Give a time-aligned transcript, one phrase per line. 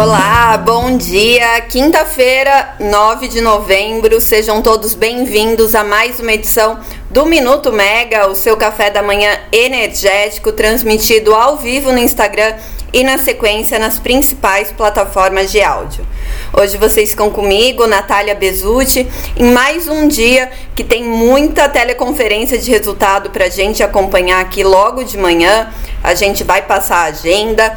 [0.00, 1.60] Olá, bom dia.
[1.62, 4.20] Quinta-feira, 9 de novembro.
[4.20, 6.78] Sejam todos bem-vindos a mais uma edição
[7.10, 12.54] do Minuto Mega, o seu café da manhã energético, transmitido ao vivo no Instagram
[12.92, 16.06] e na sequência nas principais plataformas de áudio.
[16.52, 19.06] Hoje vocês ficam comigo, Natália Bezutti,
[19.36, 24.62] em mais um dia que tem muita teleconferência de resultado para a gente acompanhar aqui
[24.62, 25.72] logo de manhã.
[26.02, 27.76] A gente vai passar a agenda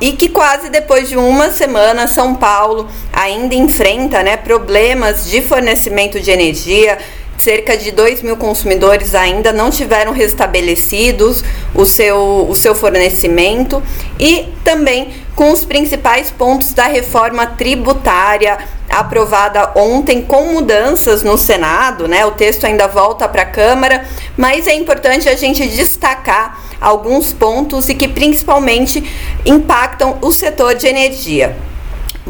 [0.00, 6.20] e que quase depois de uma semana São Paulo ainda enfrenta né, problemas de fornecimento
[6.20, 6.98] de energia
[7.38, 13.82] cerca de 2 mil consumidores ainda não tiveram restabelecidos o seu, o seu fornecimento
[14.18, 18.58] e também com os principais pontos da reforma tributária
[18.90, 22.24] aprovada ontem com mudanças no Senado, né?
[22.24, 24.04] O texto ainda volta para a Câmara,
[24.36, 29.04] mas é importante a gente destacar alguns pontos e que principalmente
[29.44, 31.56] impactam o setor de energia.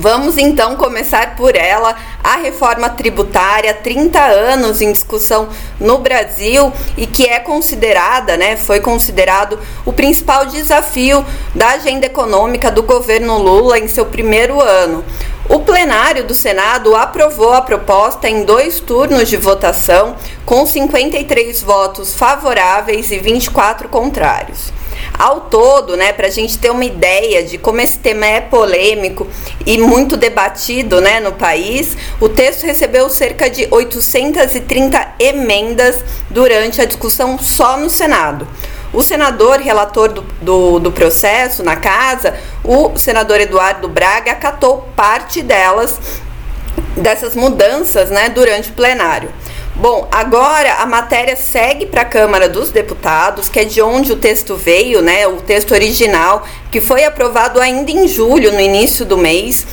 [0.00, 5.48] Vamos então começar por ela, a reforma tributária, 30 anos em discussão
[5.80, 12.70] no Brasil e que é considerada, né, foi considerado o principal desafio da agenda econômica
[12.70, 15.04] do governo Lula em seu primeiro ano.
[15.48, 20.14] O plenário do Senado aprovou a proposta em dois turnos de votação,
[20.46, 24.77] com 53 votos favoráveis e 24 contrários.
[25.16, 29.26] Ao todo, né, para a gente ter uma ideia de como esse tema é polêmico
[29.66, 36.84] e muito debatido né, no país, o texto recebeu cerca de 830 emendas durante a
[36.84, 38.46] discussão só no Senado.
[38.92, 45.42] O senador relator do, do, do, processo na casa, o senador Eduardo Braga, acatou parte
[45.42, 46.00] delas,
[46.96, 49.30] dessas mudanças, né, durante o plenário.
[49.78, 54.16] Bom, agora a matéria segue para a Câmara dos Deputados, que é de onde o
[54.16, 55.28] texto veio, né?
[55.28, 59.64] O texto original, que foi aprovado ainda em julho, no início do mês,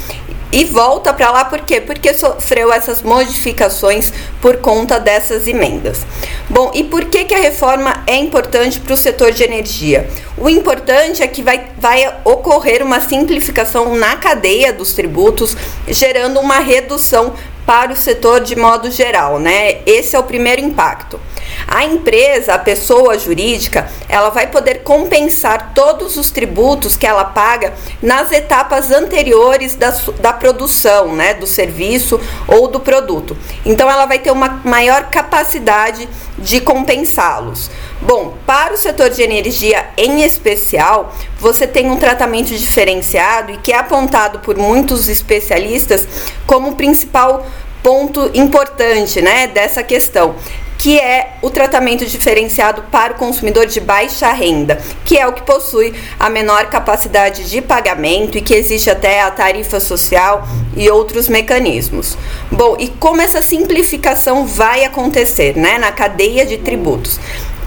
[0.51, 1.81] e volta para lá por quê?
[1.81, 6.05] Porque sofreu essas modificações por conta dessas emendas.
[6.47, 10.07] Bom, e por que, que a reforma é importante para o setor de energia?
[10.37, 16.59] O importante é que vai, vai ocorrer uma simplificação na cadeia dos tributos, gerando uma
[16.59, 17.33] redução
[17.65, 19.81] para o setor de modo geral, né?
[19.85, 21.19] Esse é o primeiro impacto.
[21.67, 27.73] A empresa, a pessoa jurídica, ela vai poder compensar todos os tributos que ela paga
[28.01, 29.89] nas etapas anteriores da,
[30.19, 33.35] da produção, né, do serviço ou do produto.
[33.65, 37.69] Então, ela vai ter uma maior capacidade de compensá-los.
[38.01, 43.71] Bom, para o setor de energia em especial, você tem um tratamento diferenciado e que
[43.71, 46.07] é apontado por muitos especialistas
[46.45, 47.45] como principal
[47.81, 50.35] ponto importante, né, dessa questão,
[50.77, 55.41] que é o tratamento diferenciado para o consumidor de baixa renda, que é o que
[55.41, 61.27] possui a menor capacidade de pagamento e que existe até a tarifa social e outros
[61.27, 62.17] mecanismos.
[62.51, 67.19] Bom, e como essa simplificação vai acontecer, né, na cadeia de tributos?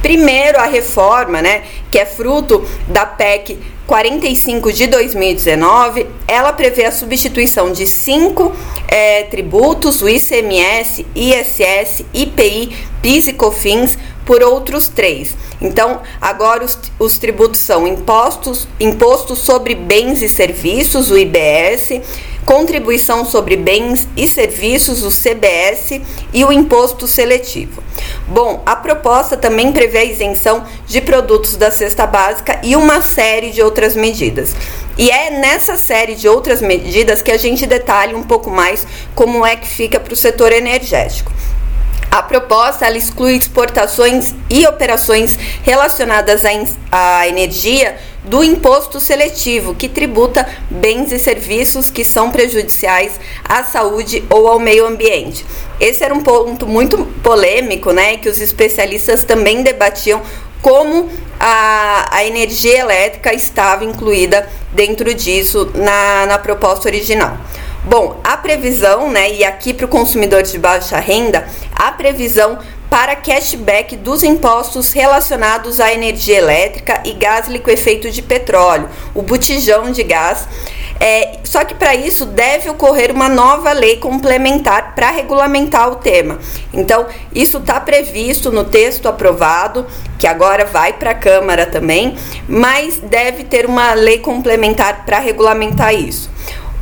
[0.03, 6.93] Primeiro, a reforma, né, que é fruto da PEC 45 de 2019, ela prevê a
[6.93, 8.55] substituição de cinco
[8.87, 15.35] é, tributos, o ICMS, ISS, IPI, PIS e COFINS, por outros três.
[15.59, 22.03] Então, agora os, os tributos são impostos, imposto sobre bens e serviços, o IBS,
[22.45, 27.83] contribuição sobre bens e serviços, o CBS, e o imposto seletivo.
[28.27, 33.51] Bom, a proposta também prevê a isenção de produtos da cesta básica e uma série
[33.51, 34.55] de outras medidas.
[34.99, 39.47] E é nessa série de outras medidas que a gente detalha um pouco mais como
[39.47, 41.33] é que fica para o setor energético.
[42.11, 49.89] A proposta ela exclui exportações e operações relacionadas à, à energia do imposto seletivo, que
[49.89, 53.13] tributa bens e serviços que são prejudiciais
[53.45, 55.45] à saúde ou ao meio ambiente.
[55.79, 60.23] Esse era um ponto muito polêmico, né, que os especialistas também debatiam
[60.63, 61.09] como
[61.39, 67.37] a, a energia elétrica estava incluída dentro disso na, na proposta original.
[67.89, 72.59] Bom, a previsão, né, e aqui para o consumidor de baixa renda, a previsão
[72.91, 79.91] para cashback dos impostos relacionados à energia elétrica e gás liquefeito de petróleo, o botijão
[79.91, 80.47] de gás.
[81.01, 86.39] É, só que para isso deve ocorrer uma nova lei complementar para regulamentar o tema.
[86.75, 89.87] Então, isso está previsto no texto aprovado,
[90.19, 95.95] que agora vai para a Câmara também, mas deve ter uma lei complementar para regulamentar
[95.95, 96.29] isso.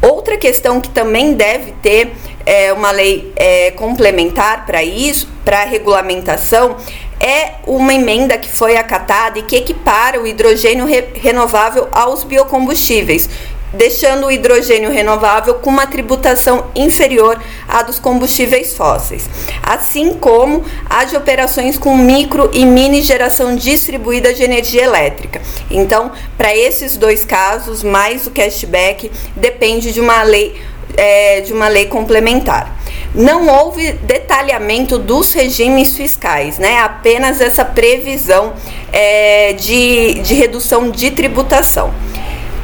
[0.08, 2.12] Outra questão que também deve ter
[2.44, 6.76] é, uma lei é, complementar para isso, para regulamentação,
[7.19, 13.29] é uma emenda que foi acatada e que equipara o hidrogênio re renovável aos biocombustíveis,
[13.76, 19.28] deixando o hidrogênio renovável com uma tributação inferior à dos combustíveis fósseis,
[19.62, 25.40] assim como a de operações com micro e mini geração distribuída de energia elétrica.
[25.70, 30.55] Então, para esses dois casos, mais o cashback depende de uma lei
[30.96, 32.75] é, de uma lei complementar.
[33.14, 36.78] Não houve detalhamento dos regimes fiscais, né?
[36.78, 38.55] apenas essa previsão
[38.93, 41.93] é, de, de redução de tributação.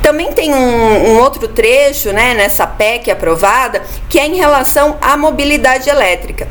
[0.03, 5.17] Também tem um, um, outro trecho né, nessa PEC aprovada que é em relação à
[5.17, 6.49] mobilidade elétrica.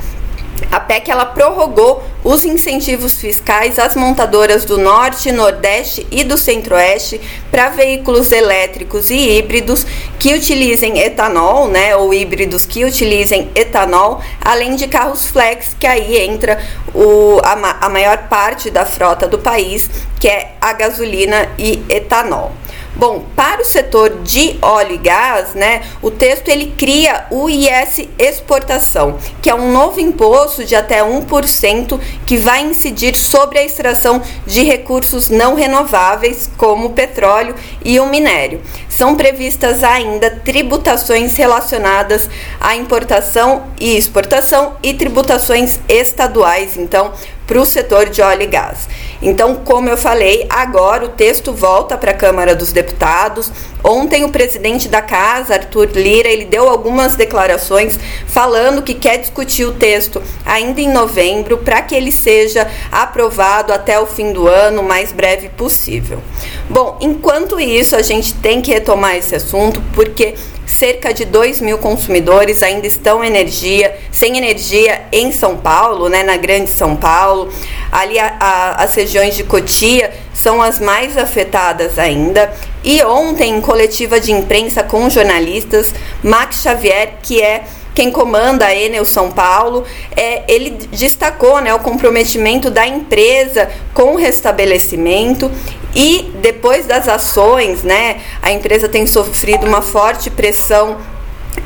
[0.71, 7.19] A PEC ela prorrogou os incentivos fiscais às montadoras do Norte, Nordeste e do Centro-Oeste
[7.50, 9.86] para veículos elétricos e híbridos
[10.18, 16.19] que utilizem etanol, né, ou híbridos que utilizem etanol, além de carros flex, que aí
[16.19, 16.57] entra
[16.94, 19.89] o, a, a maior parte da frota do país,
[20.19, 22.54] que é a gasolina e etanol.
[23.01, 28.07] Bom, para o setor de óleo e gás, né, o texto ele cria o IS
[28.19, 34.21] exportação, que é um novo imposto de até 1% que vai incidir sobre a extração
[34.45, 38.62] de recursos não renováveis, como o petróleo e o minério.
[38.88, 47.12] São previstas ainda tributações relacionadas à importação e exportação e tributações estaduais, então,
[47.51, 48.88] para o setor de óleo e gás.
[49.21, 53.51] Então, como eu falei, agora o texto volta para a Câmara dos Deputados.
[53.83, 59.65] Ontem o presidente da casa, Arthur Lira, ele deu algumas declarações falando que quer discutir
[59.65, 64.81] o texto ainda em novembro para que ele seja aprovado até o fim do ano,
[64.81, 66.19] o mais breve possível.
[66.69, 70.36] Bom, enquanto isso, a gente tem que retomar esse assunto porque
[70.71, 76.38] cerca de 2 mil consumidores ainda estão energia, sem energia em São Paulo, né, na
[76.38, 77.51] Grande São Paulo.
[77.91, 82.51] Ali a, a, as regiões de Cotia são as mais afetadas ainda.
[82.83, 88.75] E ontem, em coletiva de imprensa com jornalistas, Max Xavier, que é quem comanda a
[88.75, 89.85] Enel São Paulo,
[90.15, 95.51] é, ele destacou né, o comprometimento da empresa com o restabelecimento
[95.93, 100.97] e depois das ações, né, a empresa tem sofrido uma forte pressão.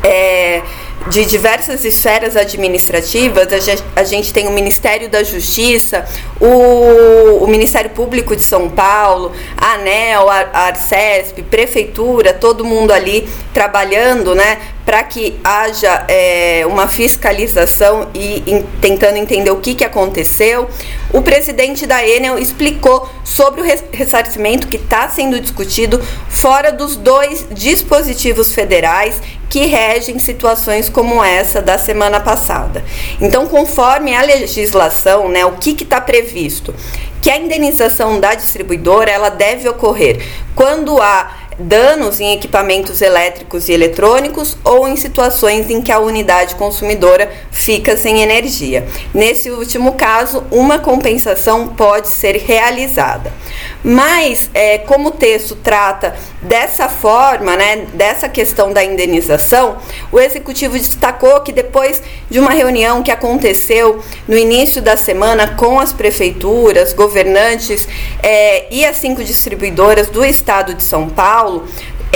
[0.04, 0.62] É,
[1.07, 3.48] de diversas esferas administrativas,
[3.96, 6.06] a gente tem o Ministério da Justiça,
[6.40, 13.28] o, o Ministério Público de São Paulo, a ANEL, a Arcesp, Prefeitura, todo mundo ali
[13.54, 19.84] trabalhando né, para que haja é, uma fiscalização e em, tentando entender o que, que
[19.84, 20.68] aconteceu.
[21.12, 27.48] O presidente da Enel explicou sobre o ressarcimento que está sendo discutido fora dos dois
[27.52, 32.83] dispositivos federais que regem situações como essa da semana passada.
[33.21, 36.74] Então, conforme a legislação, né, o que está previsto?
[37.21, 40.24] Que a indenização da distribuidora ela deve ocorrer
[40.56, 46.56] quando há danos em equipamentos elétricos e eletrônicos ou em situações em que a unidade
[46.56, 48.86] consumidora fica sem energia.
[49.13, 53.33] Nesse último caso, uma compensação pode ser realizada.
[53.88, 59.78] Mas, é, como o texto trata dessa forma, né, dessa questão da indenização,
[60.12, 65.80] o executivo destacou que depois de uma reunião que aconteceu no início da semana com
[65.80, 67.88] as prefeituras, governantes
[68.24, 71.68] é, e as cinco distribuidoras do estado de São Paulo,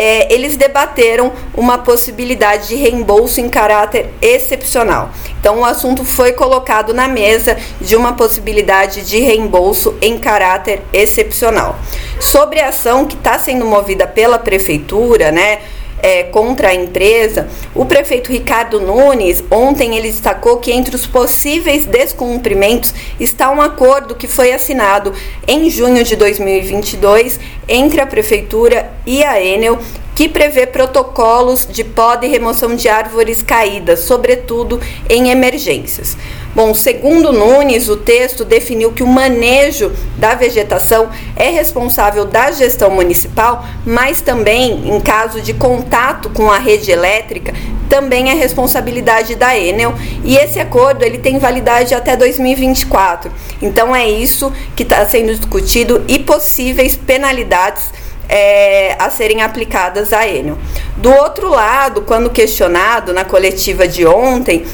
[0.01, 5.09] é, eles debateram uma possibilidade de reembolso em caráter excepcional.
[5.41, 11.77] Então, o assunto foi colocado na mesa de uma possibilidade de reembolso em caráter excepcional.
[12.17, 15.59] Sobre a ação que está sendo movida pela prefeitura, né?
[16.01, 21.85] É, contra a empresa, o prefeito Ricardo Nunes, ontem ele destacou que entre os possíveis
[21.85, 25.13] descumprimentos está um acordo que foi assinado
[25.47, 29.79] em junho de 2022 entre a prefeitura e a Enel,
[30.15, 36.17] que prevê protocolos de poda e remoção de árvores caídas, sobretudo em emergências.
[36.55, 42.89] Bom, segundo Nunes, o texto definiu que o manejo da vegetação é responsável da gestão
[42.89, 47.53] municipal, mas também, em caso de contato com a rede elétrica,
[47.87, 53.31] também é responsabilidade da Enel e esse acordo ele tem validade até 2024.
[53.61, 57.91] Então é isso que está sendo discutido e possíveis penalidades
[58.27, 60.57] é, a serem aplicadas à Enel.
[60.97, 64.65] Do outro lado, quando questionado na coletiva de ontem,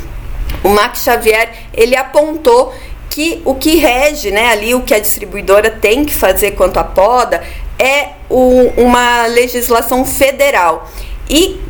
[0.66, 2.74] o Max Xavier ele apontou
[3.10, 6.84] que o que rege, né, ali o que a distribuidora tem que fazer quanto à
[6.84, 7.42] poda
[7.80, 10.90] é o, uma legislação federal.
[11.30, 11.62] E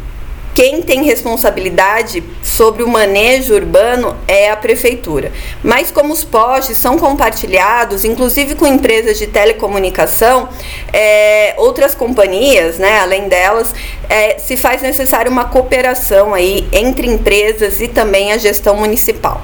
[0.55, 5.33] quem tem responsabilidade sobre o manejo urbano é a prefeitura.
[5.61, 10.47] Mas como os postes são compartilhados, inclusive com empresas de telecomunicação,
[10.93, 13.75] é, outras companhias, né, além delas,
[14.07, 19.41] é, se faz necessário uma cooperação aí entre empresas e também a gestão municipal.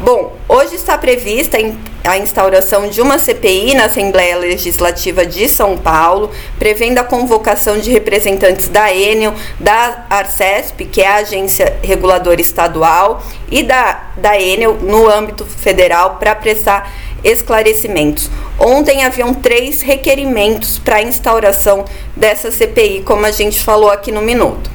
[0.00, 1.56] Bom, hoje está prevista
[2.02, 7.90] a instauração de uma CPI na Assembleia Legislativa de São Paulo, prevendo a convocação de
[7.90, 14.74] representantes da Enel, da Arcesp, que é a agência reguladora estadual, e da, da Enel
[14.74, 18.28] no âmbito federal para prestar esclarecimentos.
[18.58, 21.84] Ontem haviam três requerimentos para a instauração
[22.16, 24.74] dessa CPI, como a gente falou aqui no minuto.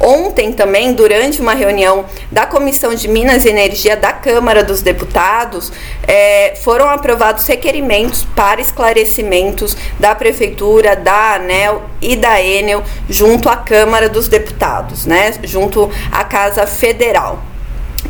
[0.00, 5.72] Ontem também, durante uma reunião da Comissão de Minas e Energia da Câmara dos Deputados,
[6.06, 13.56] é, foram aprovados requerimentos para esclarecimentos da Prefeitura, da ANEL e da Enel junto à
[13.56, 17.42] Câmara dos Deputados, né, junto à Casa Federal.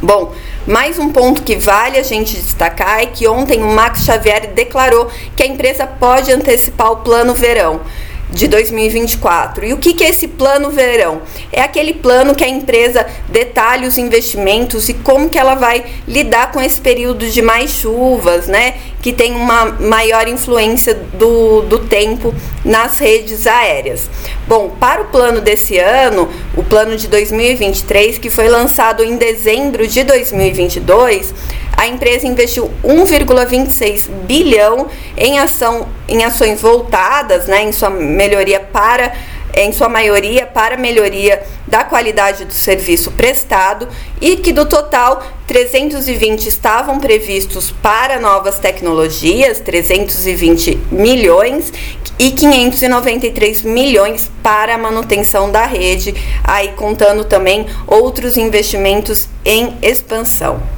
[0.02, 0.32] Bom,
[0.66, 5.08] mais um ponto que vale a gente destacar é que ontem o Max Xavier declarou
[5.34, 7.80] que a empresa pode antecipar o plano verão
[8.30, 9.66] de 2024.
[9.66, 11.22] E o que, que é esse plano verão?
[11.52, 16.50] É aquele plano que a empresa detalha os investimentos e como que ela vai lidar
[16.52, 18.74] com esse período de mais chuvas, né?
[19.00, 24.10] Que tem uma maior influência do, do tempo nas redes aéreas.
[24.46, 29.86] Bom, para o plano desse ano, o plano de 2023, que foi lançado em dezembro
[29.86, 31.32] de 2022,
[31.76, 39.12] a empresa investiu 1,26 bilhão em ação em ações voltadas, né, em sua melhoria para
[39.54, 43.88] em sua maioria para melhoria da qualidade do serviço prestado
[44.20, 51.72] e que do total 320 estavam previstos para novas tecnologias, 320 milhões
[52.18, 56.14] e 593 milhões para a manutenção da rede,
[56.44, 60.75] aí contando também outros investimentos em expansão.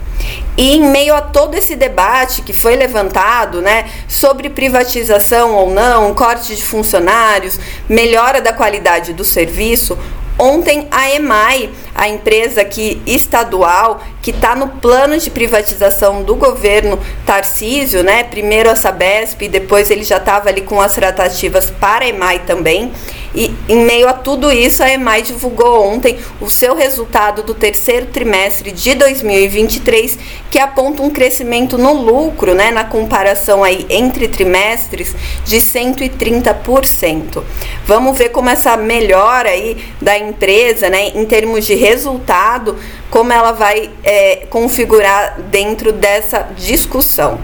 [0.56, 6.14] E em meio a todo esse debate que foi levantado, né, sobre privatização ou não,
[6.14, 9.97] corte de funcionários, melhora da qualidade do serviço,
[10.40, 16.97] Ontem a EMAI, a empresa que estadual que está no plano de privatização do governo
[17.26, 18.23] Tarcísio, né?
[18.23, 22.92] Primeiro a Sabesp, depois ele já estava ali com as tratativas para a EMAI também.
[23.35, 28.06] E em meio a tudo isso, a EMAI divulgou ontem o seu resultado do terceiro
[28.06, 30.18] trimestre de 2023,
[30.50, 37.42] que aponta um crescimento no lucro, né, na comparação aí entre trimestres, de 130%.
[37.87, 42.76] Vamos ver como essa melhora aí da empresa, né, em termos de resultado,
[43.11, 47.38] como ela vai é, configurar dentro dessa discussão.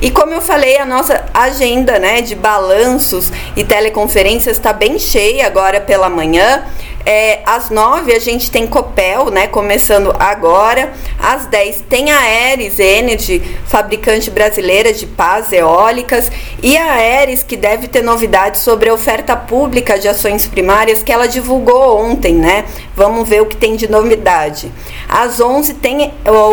[0.00, 5.46] E como eu falei, a nossa agenda né, de balanços e teleconferências está bem cheia
[5.46, 6.64] agora pela manhã.
[7.04, 9.46] É, às 9 a gente tem Copel, né?
[9.46, 10.92] Começando agora.
[11.18, 16.30] Às 10 tem a Aeres Energy, fabricante brasileira de pás eólicas.
[16.62, 21.12] E a Aeres, que deve ter novidades sobre a oferta pública de ações primárias que
[21.12, 22.64] ela divulgou ontem, né?
[22.94, 24.72] Vamos ver o que tem de novidade.
[25.08, 26.12] Às 11 tem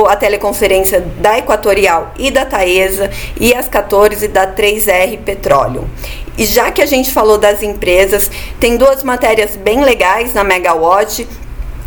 [0.10, 3.10] a teleconferência da Equatorial e da Taesa.
[3.40, 5.90] E às 14 da 3R Petróleo.
[6.40, 8.32] E já que a gente falou das empresas,
[8.62, 11.28] tem duas matérias bem legais na Megawatt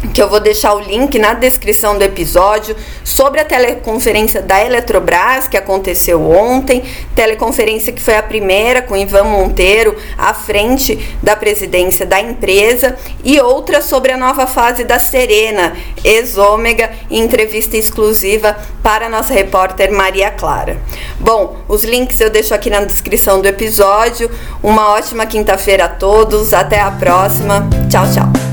[0.08, 5.48] que eu vou deixar o link na descrição do episódio sobre a teleconferência da Eletrobras
[5.48, 6.82] que aconteceu ontem,
[7.14, 13.40] teleconferência que foi a primeira com Ivan Monteiro à frente da presidência da empresa e
[13.40, 20.30] outra sobre a nova fase da Serena, ex-ômega, entrevista exclusiva para a nossa repórter Maria
[20.30, 20.80] Clara.
[21.18, 24.30] Bom, os links eu deixo aqui na descrição do episódio.
[24.62, 27.68] Uma ótima quinta-feira a todos, até a próxima.
[27.88, 28.51] Tchau, tchau.